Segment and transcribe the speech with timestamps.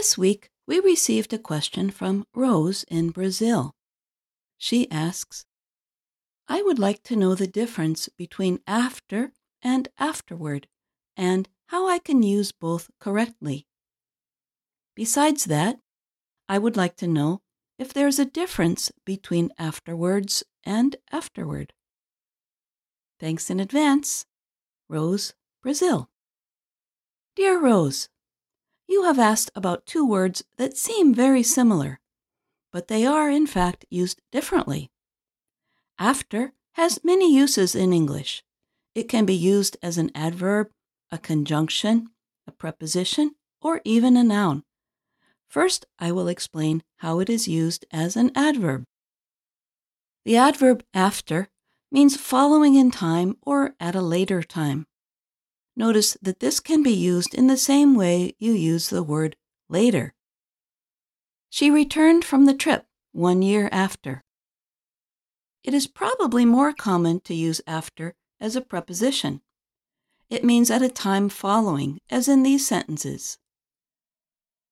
[0.00, 3.74] This week, we received a question from Rose in Brazil.
[4.56, 5.44] She asks,
[6.48, 10.68] I would like to know the difference between after and afterward,
[11.18, 13.66] and how I can use both correctly.
[14.96, 15.78] Besides that,
[16.48, 17.42] I would like to know
[17.78, 21.74] if there's a difference between afterwards and afterward.
[23.18, 24.24] Thanks in advance.
[24.88, 26.08] Rose, Brazil.
[27.36, 28.08] Dear Rose,
[28.90, 32.00] you have asked about two words that seem very similar,
[32.72, 34.90] but they are in fact used differently.
[35.98, 38.42] After has many uses in English.
[38.94, 40.68] It can be used as an adverb,
[41.10, 42.08] a conjunction,
[42.46, 44.64] a preposition, or even a noun.
[45.48, 48.84] First, I will explain how it is used as an adverb.
[50.24, 51.48] The adverb after
[51.90, 54.86] means following in time or at a later time.
[55.76, 59.36] Notice that this can be used in the same way you use the word
[59.68, 60.14] later.
[61.48, 64.22] She returned from the trip one year after.
[65.62, 69.42] It is probably more common to use after as a preposition.
[70.28, 73.38] It means at a time following, as in these sentences.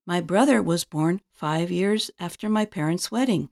[0.07, 3.51] My brother was born five years after my parents' wedding.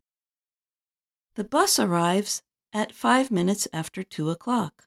[1.34, 4.85] The bus arrives at five minutes after two o'clock.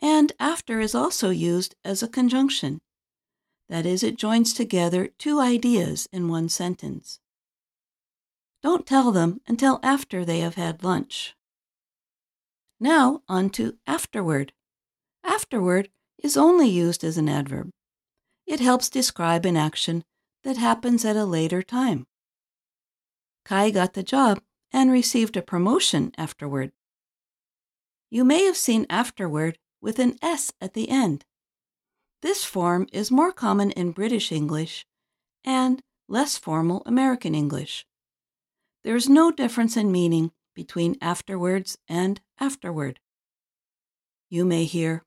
[0.00, 2.80] And after is also used as a conjunction.
[3.68, 7.18] That is, it joins together two ideas in one sentence.
[8.62, 11.34] Don't tell them until after they have had lunch.
[12.78, 14.52] Now, on to afterward.
[15.24, 15.88] Afterward
[16.22, 17.70] is only used as an adverb.
[18.46, 20.04] It helps describe an action
[20.44, 22.06] that happens at a later time.
[23.44, 24.40] Kai got the job
[24.72, 26.72] and received a promotion afterward.
[28.10, 31.24] You may have seen afterward with an S at the end.
[32.22, 34.86] This form is more common in British English
[35.44, 37.86] and less formal American English.
[38.84, 43.00] There is no difference in meaning between afterwards and afterward.
[44.28, 45.04] You may hear,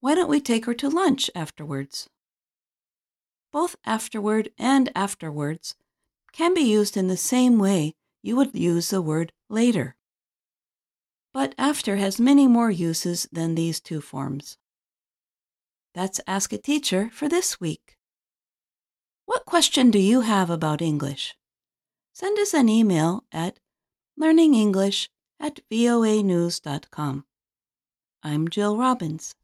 [0.00, 2.08] Why don't we take her to lunch afterwards?
[3.52, 5.74] both afterward and afterwards
[6.32, 9.96] can be used in the same way you would use the word later.
[11.38, 14.58] But after has many more uses than these two forms.
[15.94, 17.96] That's Ask a Teacher for this week.
[19.24, 21.36] What question do you have about English?
[22.12, 23.60] Send us an email at
[24.20, 27.24] learningenglish at voanews.com.
[28.24, 29.36] I'm Jill Robbins.